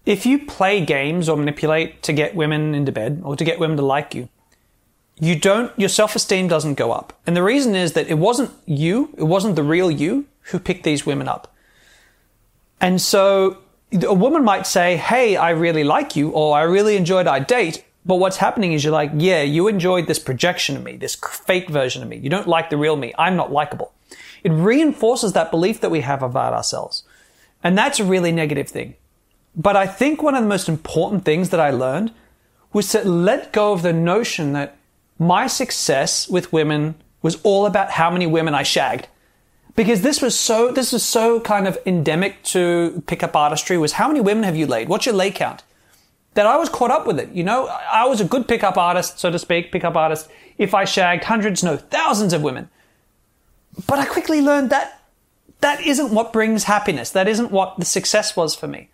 if 0.07 0.25
you 0.25 0.39
play 0.39 0.83
games 0.83 1.27
or 1.27 1.35
manipulate 1.35 2.01
to 2.03 2.13
get 2.13 2.33
women 2.33 2.73
into 2.73 2.93
bed 2.93 3.21
or 3.25 3.35
to 3.35 3.43
get 3.43 3.59
women 3.59 3.75
to 3.75 3.83
like 3.83 4.15
you, 4.15 4.29
you 5.19 5.37
don't, 5.37 5.77
your 5.77 5.89
self-esteem 5.89 6.47
doesn't 6.47 6.75
go 6.75 6.93
up. 6.93 7.19
And 7.27 7.35
the 7.35 7.43
reason 7.43 7.75
is 7.75 7.91
that 7.93 8.07
it 8.07 8.17
wasn't 8.17 8.51
you, 8.65 9.13
it 9.17 9.23
wasn't 9.23 9.57
the 9.57 9.63
real 9.63 9.91
you 9.91 10.25
who 10.43 10.59
picked 10.59 10.85
these 10.85 11.05
women 11.05 11.27
up. 11.27 11.53
And 12.79 13.01
so 13.01 13.57
a 13.91 14.13
woman 14.13 14.45
might 14.45 14.65
say, 14.65 14.95
Hey, 14.95 15.35
I 15.35 15.49
really 15.49 15.83
like 15.83 16.15
you, 16.15 16.29
or 16.29 16.57
I 16.57 16.61
really 16.61 16.95
enjoyed 16.95 17.27
our 17.27 17.41
date. 17.41 17.83
But 18.05 18.15
what's 18.15 18.37
happening 18.37 18.71
is 18.71 18.85
you're 18.85 18.93
like, 18.93 19.11
yeah, 19.15 19.41
you 19.41 19.67
enjoyed 19.67 20.07
this 20.07 20.19
projection 20.19 20.77
of 20.77 20.83
me, 20.85 20.95
this 20.95 21.15
fake 21.15 21.67
version 21.67 22.01
of 22.01 22.07
me. 22.07 22.15
You 22.15 22.29
don't 22.29 22.47
like 22.47 22.69
the 22.69 22.77
real 22.77 22.95
me. 22.95 23.13
I'm 23.19 23.35
not 23.35 23.51
likable. 23.51 23.91
It 24.45 24.53
reinforces 24.53 25.33
that 25.33 25.51
belief 25.51 25.81
that 25.81 25.91
we 25.91 25.99
have 25.99 26.23
about 26.23 26.53
ourselves. 26.53 27.03
And 27.61 27.77
that's 27.77 27.99
a 27.99 28.05
really 28.05 28.31
negative 28.31 28.69
thing. 28.69 28.95
But 29.57 29.75
I 29.75 29.87
think 29.87 30.21
one 30.21 30.35
of 30.35 30.43
the 30.43 30.49
most 30.49 30.69
important 30.69 31.25
things 31.25 31.49
that 31.49 31.59
I 31.59 31.71
learned 31.71 32.11
was 32.73 32.89
to 32.89 33.03
let 33.03 33.51
go 33.51 33.73
of 33.73 33.81
the 33.81 33.91
notion 33.91 34.53
that 34.53 34.77
my 35.17 35.47
success 35.47 36.29
with 36.29 36.53
women 36.53 36.93
was 37.23 37.41
all 37.41 37.65
about 37.65 37.91
how 37.91 38.11
many 38.11 38.27
women 38.27 38.53
I 38.53 38.61
shagged. 38.61 39.07
Because 39.75 40.01
this 40.01 40.21
was 40.21 40.39
so, 40.39 40.71
this 40.71 40.91
was 40.91 41.03
so 41.03 41.39
kind 41.39 41.67
of 41.67 41.77
endemic 41.87 42.43
to 42.43 43.03
pickup 43.07 43.35
artistry 43.35 43.79
was 43.79 43.93
how 43.93 44.07
many 44.07 44.21
women 44.21 44.43
have 44.43 44.55
you 44.55 44.67
laid? 44.67 44.89
What's 44.89 45.07
your 45.07 45.15
lay 45.15 45.31
count? 45.31 45.63
That 46.35 46.45
I 46.45 46.57
was 46.57 46.69
caught 46.69 46.91
up 46.91 47.07
with 47.07 47.19
it. 47.19 47.31
You 47.31 47.43
know, 47.43 47.65
I 47.67 48.05
was 48.05 48.21
a 48.21 48.25
good 48.25 48.47
pickup 48.47 48.77
artist, 48.77 49.19
so 49.19 49.31
to 49.31 49.39
speak, 49.39 49.71
pickup 49.71 49.95
artist, 49.95 50.29
if 50.59 50.75
I 50.75 50.85
shagged 50.85 51.23
hundreds, 51.23 51.63
no, 51.63 51.77
thousands 51.77 52.33
of 52.33 52.43
women. 52.43 52.69
But 53.87 53.97
I 53.97 54.05
quickly 54.05 54.41
learned 54.41 54.69
that 54.69 55.01
that 55.61 55.81
isn't 55.81 56.11
what 56.11 56.31
brings 56.31 56.65
happiness. 56.65 57.09
That 57.09 57.27
isn't 57.27 57.51
what 57.51 57.77
the 57.77 57.85
success 57.85 58.35
was 58.35 58.55
for 58.55 58.67
me 58.67 58.89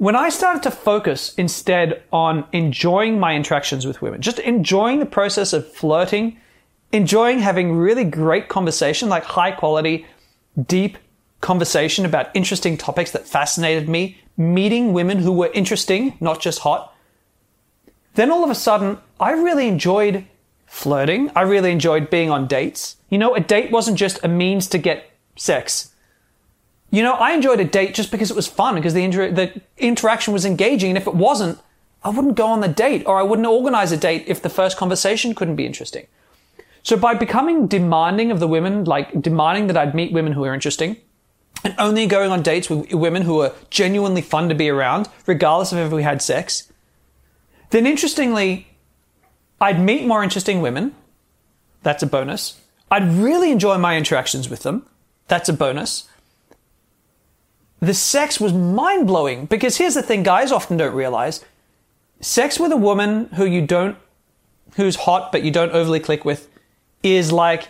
when 0.00 0.16
I 0.16 0.30
started 0.30 0.62
to 0.62 0.70
focus 0.70 1.34
instead 1.34 2.02
on 2.10 2.46
enjoying 2.52 3.20
my 3.20 3.36
interactions 3.36 3.86
with 3.86 4.00
women, 4.00 4.22
just 4.22 4.38
enjoying 4.38 4.98
the 4.98 5.04
process 5.04 5.52
of 5.52 5.70
flirting, 5.70 6.38
enjoying 6.90 7.40
having 7.40 7.76
really 7.76 8.04
great 8.04 8.48
conversation, 8.48 9.10
like 9.10 9.24
high 9.24 9.50
quality, 9.50 10.06
deep 10.66 10.96
conversation 11.42 12.06
about 12.06 12.34
interesting 12.34 12.78
topics 12.78 13.10
that 13.10 13.28
fascinated 13.28 13.90
me, 13.90 14.16
meeting 14.38 14.94
women 14.94 15.18
who 15.18 15.32
were 15.32 15.50
interesting, 15.52 16.16
not 16.18 16.40
just 16.40 16.60
hot, 16.60 16.96
then 18.14 18.30
all 18.30 18.42
of 18.42 18.48
a 18.48 18.54
sudden, 18.54 18.96
I 19.20 19.32
really 19.32 19.68
enjoyed 19.68 20.24
flirting. 20.64 21.30
I 21.36 21.42
really 21.42 21.72
enjoyed 21.72 22.08
being 22.08 22.30
on 22.30 22.46
dates. 22.46 22.96
You 23.10 23.18
know, 23.18 23.34
a 23.34 23.40
date 23.40 23.70
wasn't 23.70 23.98
just 23.98 24.24
a 24.24 24.28
means 24.28 24.66
to 24.68 24.78
get 24.78 25.10
sex. 25.36 25.89
You 26.90 27.02
know, 27.02 27.14
I 27.14 27.32
enjoyed 27.32 27.60
a 27.60 27.64
date 27.64 27.94
just 27.94 28.10
because 28.10 28.30
it 28.30 28.36
was 28.36 28.46
fun, 28.46 28.74
because 28.74 28.94
the, 28.94 29.04
inter- 29.04 29.30
the 29.30 29.60
interaction 29.78 30.32
was 30.32 30.44
engaging. 30.44 30.90
And 30.90 30.98
if 30.98 31.06
it 31.06 31.14
wasn't, 31.14 31.58
I 32.02 32.10
wouldn't 32.10 32.34
go 32.34 32.46
on 32.46 32.60
the 32.60 32.68
date 32.68 33.04
or 33.06 33.18
I 33.18 33.22
wouldn't 33.22 33.46
organize 33.46 33.92
a 33.92 33.96
date 33.96 34.24
if 34.26 34.42
the 34.42 34.48
first 34.48 34.76
conversation 34.76 35.34
couldn't 35.34 35.56
be 35.56 35.66
interesting. 35.66 36.06
So 36.82 36.96
by 36.96 37.14
becoming 37.14 37.66
demanding 37.66 38.30
of 38.30 38.40
the 38.40 38.48
women, 38.48 38.84
like 38.84 39.20
demanding 39.20 39.66
that 39.68 39.76
I'd 39.76 39.94
meet 39.94 40.12
women 40.12 40.32
who 40.32 40.44
are 40.44 40.54
interesting, 40.54 40.96
and 41.62 41.74
only 41.78 42.06
going 42.06 42.32
on 42.32 42.42
dates 42.42 42.70
with 42.70 42.92
women 42.92 43.22
who 43.22 43.42
are 43.42 43.52
genuinely 43.68 44.22
fun 44.22 44.48
to 44.48 44.54
be 44.54 44.70
around, 44.70 45.08
regardless 45.26 45.72
of 45.72 45.78
if 45.78 45.92
we 45.92 46.02
had 46.02 46.22
sex, 46.22 46.72
then 47.68 47.86
interestingly, 47.86 48.66
I'd 49.60 49.78
meet 49.78 50.06
more 50.06 50.24
interesting 50.24 50.62
women. 50.62 50.94
That's 51.82 52.02
a 52.02 52.06
bonus. 52.06 52.58
I'd 52.90 53.12
really 53.12 53.52
enjoy 53.52 53.76
my 53.76 53.96
interactions 53.96 54.48
with 54.48 54.62
them. 54.62 54.86
That's 55.28 55.48
a 55.48 55.52
bonus. 55.52 56.08
The 57.80 57.94
sex 57.94 58.38
was 58.38 58.52
mind 58.52 59.06
blowing 59.06 59.46
because 59.46 59.78
here's 59.78 59.94
the 59.94 60.02
thing 60.02 60.22
guys 60.22 60.52
often 60.52 60.76
don't 60.76 60.94
realize 60.94 61.44
sex 62.20 62.60
with 62.60 62.72
a 62.72 62.76
woman 62.76 63.26
who 63.36 63.46
you 63.46 63.66
don't, 63.66 63.96
who's 64.76 64.96
hot 64.96 65.32
but 65.32 65.42
you 65.42 65.50
don't 65.50 65.72
overly 65.72 66.00
click 66.00 66.24
with 66.24 66.48
is 67.02 67.32
like 67.32 67.68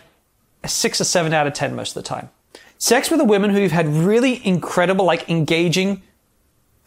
a 0.63 0.67
six 0.67 0.99
or 0.99 1.05
seven 1.05 1.33
out 1.33 1.47
of 1.47 1.53
10 1.53 1.75
most 1.75 1.95
of 1.95 2.03
the 2.03 2.07
time. 2.07 2.29
Sex 2.77 3.09
with 3.09 3.21
a 3.21 3.25
woman 3.25 3.51
who 3.51 3.59
you've 3.59 3.71
had 3.71 3.87
really 3.87 4.45
incredible, 4.45 5.05
like 5.05 5.29
engaging 5.29 6.01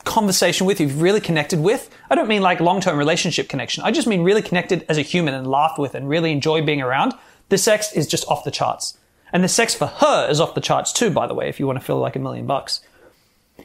conversation 0.05 0.67
with, 0.67 0.81
you've 0.81 1.01
really 1.01 1.21
connected 1.21 1.61
with. 1.61 1.89
I 2.11 2.15
don't 2.15 2.29
mean 2.29 2.43
like 2.43 2.61
long 2.61 2.81
term 2.81 2.99
relationship 2.99 3.49
connection. 3.49 3.85
I 3.85 3.91
just 3.91 4.07
mean 4.07 4.23
really 4.23 4.43
connected 4.43 4.85
as 4.89 4.99
a 4.99 5.03
human 5.03 5.35
and 5.35 5.47
laughed 5.47 5.79
with 5.79 5.95
and 5.95 6.09
really 6.09 6.33
enjoy 6.33 6.63
being 6.63 6.83
around. 6.83 7.15
The 7.49 7.59
sex 7.59 7.93
is 7.93 8.07
just 8.07 8.27
off 8.29 8.45
the 8.45 8.51
charts. 8.51 8.99
And 9.33 9.43
the 9.43 9.49
sex 9.49 9.75
for 9.75 9.87
her 9.87 10.29
is 10.29 10.41
off 10.41 10.55
the 10.55 10.61
charts 10.61 10.93
too, 10.93 11.11
by 11.11 11.27
the 11.27 11.35
way, 11.35 11.49
if 11.49 11.59
you 11.59 11.67
want 11.67 11.79
to 11.79 11.85
feel 11.85 11.99
like 11.99 12.17
a 12.17 12.21
million 12.21 12.47
bucks. 12.47 12.81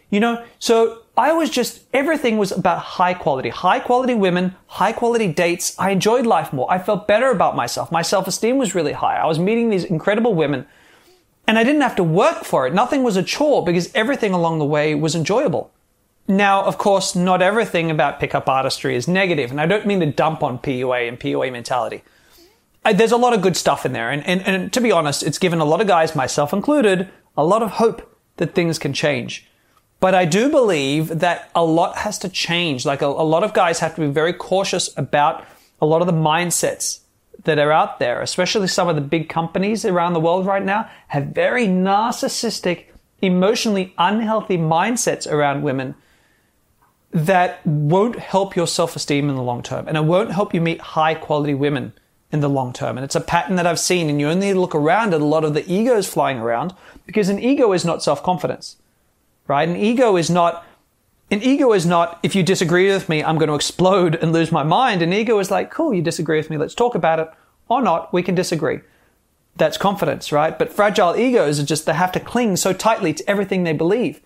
You 0.09 0.19
know, 0.19 0.43
so 0.57 1.03
I 1.17 1.33
was 1.33 1.49
just, 1.49 1.83
everything 1.93 2.37
was 2.37 2.51
about 2.51 2.79
high 2.79 3.13
quality, 3.13 3.49
high 3.49 3.79
quality 3.79 4.15
women, 4.15 4.55
high 4.67 4.91
quality 4.91 5.27
dates. 5.27 5.77
I 5.77 5.91
enjoyed 5.91 6.25
life 6.25 6.51
more. 6.51 6.71
I 6.71 6.79
felt 6.79 7.07
better 7.07 7.29
about 7.29 7.55
myself. 7.55 7.91
My 7.91 8.01
self 8.01 8.27
esteem 8.27 8.57
was 8.57 8.73
really 8.73 8.93
high. 8.93 9.17
I 9.17 9.25
was 9.25 9.37
meeting 9.37 9.69
these 9.69 9.83
incredible 9.83 10.33
women 10.33 10.65
and 11.49 11.57
I 11.57 11.63
didn't 11.63 11.81
have 11.81 11.95
to 11.95 12.03
work 12.03 12.43
for 12.43 12.67
it. 12.67 12.75
Nothing 12.75 13.01
was 13.01 13.17
a 13.17 13.23
chore 13.23 13.65
because 13.65 13.91
everything 13.95 14.33
along 14.33 14.59
the 14.59 14.65
way 14.65 14.93
was 14.93 15.15
enjoyable. 15.15 15.71
Now, 16.27 16.63
of 16.63 16.77
course, 16.77 17.15
not 17.15 17.41
everything 17.41 17.89
about 17.89 18.19
pickup 18.19 18.47
artistry 18.47 18.95
is 18.95 19.07
negative, 19.07 19.49
and 19.49 19.59
I 19.59 19.65
don't 19.65 19.87
mean 19.87 19.99
to 20.01 20.05
dump 20.05 20.43
on 20.43 20.59
PUA 20.59 21.07
and 21.07 21.19
PUA 21.19 21.51
mentality. 21.51 22.03
I, 22.85 22.93
there's 22.93 23.11
a 23.11 23.17
lot 23.17 23.33
of 23.33 23.41
good 23.41 23.57
stuff 23.57 23.83
in 23.83 23.93
there, 23.93 24.11
and, 24.11 24.23
and, 24.27 24.41
and 24.45 24.71
to 24.73 24.79
be 24.79 24.91
honest, 24.91 25.23
it's 25.23 25.39
given 25.39 25.57
a 25.59 25.65
lot 25.65 25.81
of 25.81 25.87
guys, 25.87 26.15
myself 26.15 26.53
included, 26.53 27.09
a 27.35 27.43
lot 27.43 27.63
of 27.63 27.71
hope 27.71 28.15
that 28.37 28.53
things 28.53 28.77
can 28.77 28.93
change. 28.93 29.48
But 29.99 30.15
I 30.15 30.25
do 30.25 30.49
believe 30.49 31.19
that 31.19 31.49
a 31.53 31.63
lot 31.63 31.97
has 31.97 32.17
to 32.19 32.29
change. 32.29 32.85
Like 32.85 33.01
a, 33.01 33.07
a, 33.07 33.27
lot 33.27 33.43
of 33.43 33.53
guys 33.53 33.79
have 33.79 33.95
to 33.95 34.01
be 34.01 34.07
very 34.07 34.33
cautious 34.33 34.89
about 34.97 35.45
a 35.81 35.85
lot 35.85 36.01
of 36.01 36.07
the 36.07 36.13
mindsets 36.13 36.99
that 37.43 37.59
are 37.59 37.71
out 37.71 37.99
there, 37.99 38.21
especially 38.21 38.67
some 38.67 38.87
of 38.87 38.95
the 38.95 39.01
big 39.01 39.29
companies 39.29 39.85
around 39.85 40.13
the 40.13 40.19
world 40.19 40.45
right 40.45 40.63
now 40.63 40.89
have 41.07 41.27
very 41.27 41.67
narcissistic, 41.67 42.85
emotionally 43.21 43.93
unhealthy 43.97 44.57
mindsets 44.57 45.29
around 45.29 45.63
women 45.63 45.95
that 47.11 47.65
won't 47.65 48.19
help 48.19 48.55
your 48.55 48.67
self-esteem 48.67 49.29
in 49.29 49.35
the 49.35 49.41
long 49.41 49.63
term 49.63 49.87
and 49.87 49.97
it 49.97 50.03
won't 50.03 50.31
help 50.31 50.53
you 50.53 50.61
meet 50.61 50.79
high 50.79 51.15
quality 51.15 51.55
women 51.55 51.91
in 52.31 52.39
the 52.39 52.49
long 52.49 52.71
term. 52.71 52.97
And 52.97 53.03
it's 53.03 53.15
a 53.15 53.21
pattern 53.21 53.55
that 53.55 53.65
I've 53.65 53.79
seen 53.79 54.09
and 54.09 54.19
you 54.19 54.29
only 54.29 54.53
look 54.53 54.75
around 54.75 55.13
at 55.13 55.21
a 55.21 55.25
lot 55.25 55.43
of 55.43 55.53
the 55.53 55.69
egos 55.71 56.07
flying 56.07 56.39
around 56.39 56.73
because 57.05 57.27
an 57.27 57.39
ego 57.39 57.73
is 57.73 57.83
not 57.83 58.03
self-confidence 58.03 58.75
right? 59.49 59.67
An 59.67 59.75
ego 59.75 60.15
is 60.15 60.29
not, 60.29 60.65
an 61.31 61.41
ego 61.43 61.73
is 61.73 61.85
not, 61.85 62.19
if 62.23 62.35
you 62.35 62.43
disagree 62.43 62.87
with 62.89 63.09
me, 63.09 63.21
I'm 63.21 63.37
going 63.37 63.49
to 63.49 63.55
explode 63.55 64.15
and 64.15 64.31
lose 64.31 64.51
my 64.51 64.63
mind. 64.63 65.01
An 65.01 65.11
ego 65.11 65.39
is 65.39 65.51
like, 65.51 65.71
cool, 65.71 65.93
you 65.93 66.01
disagree 66.01 66.37
with 66.37 66.49
me, 66.49 66.57
let's 66.57 66.75
talk 66.75 66.95
about 66.95 67.19
it, 67.19 67.29
or 67.67 67.81
not, 67.81 68.13
we 68.13 68.23
can 68.23 68.35
disagree. 68.35 68.79
That's 69.57 69.77
confidence, 69.77 70.31
right? 70.31 70.57
But 70.57 70.71
fragile 70.71 71.17
egos 71.17 71.59
are 71.59 71.65
just, 71.65 71.85
they 71.85 71.93
have 71.93 72.13
to 72.13 72.19
cling 72.19 72.55
so 72.55 72.71
tightly 72.71 73.13
to 73.13 73.29
everything 73.29 73.63
they 73.63 73.73
believe. 73.73 74.21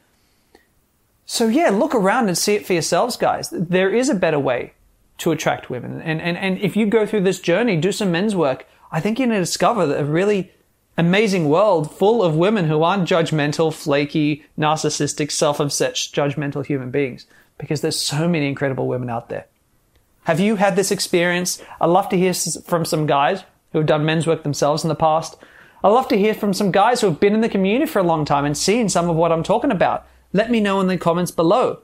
So 1.25 1.47
yeah, 1.47 1.69
look 1.69 1.95
around 1.95 2.27
and 2.27 2.37
see 2.37 2.53
it 2.53 2.65
for 2.65 2.73
yourselves, 2.73 3.15
guys. 3.15 3.49
There 3.49 3.89
is 3.89 4.09
a 4.09 4.15
better 4.15 4.39
way 4.39 4.73
to 5.19 5.31
attract 5.31 5.69
women. 5.69 6.01
And, 6.01 6.21
and, 6.21 6.37
and 6.37 6.57
if 6.59 6.75
you 6.75 6.85
go 6.85 7.05
through 7.05 7.21
this 7.21 7.39
journey, 7.39 7.77
do 7.77 7.93
some 7.93 8.11
men's 8.11 8.35
work, 8.35 8.67
I 8.91 8.99
think 8.99 9.17
you're 9.17 9.27
going 9.27 9.37
to 9.37 9.41
discover 9.41 9.87
that 9.87 10.01
a 10.01 10.05
really 10.05 10.51
amazing 10.97 11.49
world 11.49 11.95
full 11.95 12.21
of 12.21 12.35
women 12.35 12.65
who 12.65 12.83
aren't 12.83 13.07
judgmental, 13.07 13.73
flaky, 13.73 14.45
narcissistic, 14.57 15.31
self-obsessed, 15.31 16.13
judgmental 16.13 16.65
human 16.65 16.91
beings. 16.91 17.25
Because 17.57 17.81
there's 17.81 17.99
so 17.99 18.27
many 18.27 18.47
incredible 18.47 18.87
women 18.87 19.09
out 19.09 19.29
there. 19.29 19.45
Have 20.23 20.39
you 20.39 20.55
had 20.55 20.75
this 20.75 20.91
experience? 20.91 21.61
I'd 21.79 21.87
love 21.87 22.09
to 22.09 22.17
hear 22.17 22.33
from 22.33 22.85
some 22.85 23.05
guys 23.05 23.43
who 23.71 23.79
have 23.79 23.87
done 23.87 24.05
men's 24.05 24.25
work 24.25 24.43
themselves 24.43 24.83
in 24.83 24.89
the 24.89 24.95
past. 24.95 25.35
I'd 25.83 25.89
love 25.89 26.07
to 26.09 26.17
hear 26.17 26.33
from 26.33 26.53
some 26.53 26.71
guys 26.71 27.01
who 27.01 27.07
have 27.07 27.19
been 27.19 27.33
in 27.33 27.41
the 27.41 27.49
community 27.49 27.91
for 27.91 27.99
a 27.99 28.03
long 28.03 28.25
time 28.25 28.45
and 28.45 28.57
seen 28.57 28.89
some 28.89 29.09
of 29.09 29.15
what 29.15 29.31
I'm 29.31 29.43
talking 29.43 29.71
about. 29.71 30.07
Let 30.31 30.49
me 30.49 30.59
know 30.59 30.79
in 30.79 30.87
the 30.87 30.97
comments 30.97 31.31
below. 31.31 31.79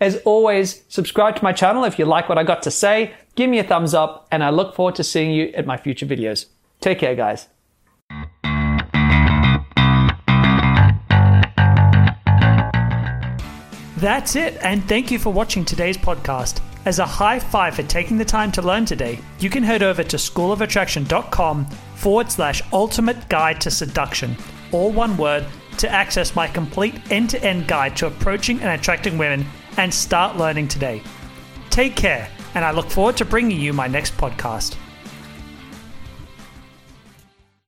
As 0.00 0.16
always, 0.24 0.82
subscribe 0.88 1.36
to 1.36 1.44
my 1.44 1.52
channel 1.52 1.84
if 1.84 1.98
you 1.98 2.06
like 2.06 2.28
what 2.28 2.38
I 2.38 2.44
got 2.44 2.62
to 2.62 2.70
say. 2.70 3.12
Give 3.34 3.50
me 3.50 3.58
a 3.58 3.64
thumbs 3.64 3.92
up, 3.92 4.26
and 4.30 4.42
I 4.42 4.50
look 4.50 4.74
forward 4.74 4.94
to 4.94 5.04
seeing 5.04 5.32
you 5.32 5.48
at 5.48 5.66
my 5.66 5.76
future 5.76 6.06
videos. 6.06 6.46
Take 6.80 6.98
care, 7.00 7.14
guys. 7.14 7.48
That's 14.00 14.34
it, 14.34 14.56
and 14.62 14.82
thank 14.88 15.10
you 15.10 15.18
for 15.18 15.30
watching 15.30 15.62
today's 15.62 15.98
podcast. 15.98 16.62
As 16.86 16.98
a 17.00 17.04
high 17.04 17.38
five 17.38 17.74
for 17.74 17.82
taking 17.82 18.16
the 18.16 18.24
time 18.24 18.50
to 18.52 18.62
learn 18.62 18.86
today, 18.86 19.18
you 19.40 19.50
can 19.50 19.62
head 19.62 19.82
over 19.82 20.02
to 20.02 20.16
schoolofattraction.com 20.16 21.66
forward 21.96 22.32
slash 22.32 22.62
ultimate 22.72 23.28
guide 23.28 23.60
to 23.60 23.70
seduction, 23.70 24.34
all 24.72 24.90
one 24.90 25.18
word, 25.18 25.44
to 25.76 25.88
access 25.90 26.34
my 26.34 26.48
complete 26.48 26.94
end 27.12 27.28
to 27.28 27.44
end 27.44 27.68
guide 27.68 27.94
to 27.96 28.06
approaching 28.06 28.58
and 28.60 28.70
attracting 28.70 29.18
women 29.18 29.44
and 29.76 29.92
start 29.92 30.38
learning 30.38 30.68
today. 30.68 31.02
Take 31.68 31.94
care, 31.94 32.26
and 32.54 32.64
I 32.64 32.70
look 32.70 32.88
forward 32.88 33.18
to 33.18 33.26
bringing 33.26 33.60
you 33.60 33.74
my 33.74 33.86
next 33.86 34.16
podcast. 34.16 34.76